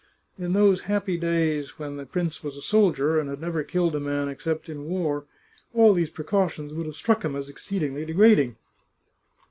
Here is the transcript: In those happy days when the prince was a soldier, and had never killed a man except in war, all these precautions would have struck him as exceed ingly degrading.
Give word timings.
In 0.39 0.53
those 0.53 0.81
happy 0.89 1.15
days 1.15 1.77
when 1.77 1.97
the 1.97 2.07
prince 2.07 2.43
was 2.43 2.57
a 2.57 2.61
soldier, 2.63 3.19
and 3.19 3.29
had 3.29 3.39
never 3.39 3.63
killed 3.63 3.95
a 3.95 3.99
man 3.99 4.29
except 4.29 4.67
in 4.67 4.85
war, 4.85 5.25
all 5.75 5.93
these 5.93 6.09
precautions 6.09 6.73
would 6.73 6.87
have 6.87 6.95
struck 6.95 7.23
him 7.23 7.35
as 7.35 7.49
exceed 7.49 7.83
ingly 7.83 8.07
degrading. 8.07 8.55